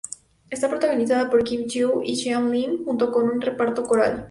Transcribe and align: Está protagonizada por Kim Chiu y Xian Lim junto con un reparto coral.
Está 0.49 0.67
protagonizada 0.67 1.29
por 1.29 1.43
Kim 1.43 1.67
Chiu 1.67 2.01
y 2.03 2.15
Xian 2.15 2.51
Lim 2.51 2.83
junto 2.85 3.11
con 3.11 3.29
un 3.29 3.39
reparto 3.39 3.83
coral. 3.83 4.19